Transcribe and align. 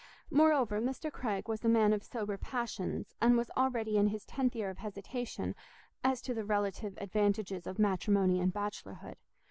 Moreover, 0.31 0.81
Mr. 0.81 1.13
Craig 1.13 1.47
was 1.47 1.63
a 1.63 1.69
man 1.69 1.93
of 1.93 2.01
sober 2.03 2.35
passions, 2.35 3.13
and 3.21 3.37
was 3.37 3.51
already 3.55 3.97
in 3.97 4.07
his 4.07 4.25
tenth 4.25 4.55
year 4.55 4.71
of 4.71 4.79
hesitation 4.79 5.53
as 6.03 6.23
to 6.23 6.33
the 6.33 6.43
relative 6.43 6.97
advantages 6.99 7.67
of 7.67 7.77
matrimony 7.77 8.39
and 8.41 8.51
bachelorhood. 8.51 9.17